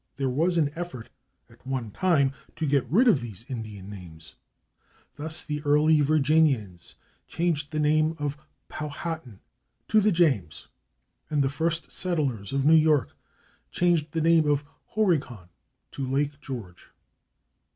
[0.15, 1.11] There was an effort,
[1.47, 4.33] at one time, to get rid of these Indian names.
[5.15, 6.95] Thus [Pg290] the early Virginians
[7.27, 9.41] changed the name of the /Powhatan/
[9.89, 10.65] to the /James/,
[11.29, 13.11] and the first settlers in New York
[13.69, 15.49] changed the name of /Horicon/
[15.91, 16.89] to /Lake George